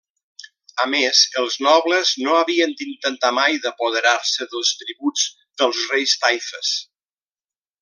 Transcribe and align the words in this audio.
A 0.85 0.85
més, 0.93 1.19
els 1.41 1.57
nobles 1.65 2.13
no 2.21 2.33
havien 2.37 2.73
d'intentar 2.79 3.31
mai 3.41 3.59
d'apoderar-se 3.67 4.49
dels 4.55 4.73
tributs 4.81 5.27
dels 5.63 5.85
reis 5.93 6.17
taifes. 6.27 6.75